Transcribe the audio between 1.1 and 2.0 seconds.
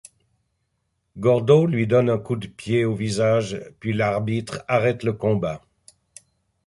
Gordeau lui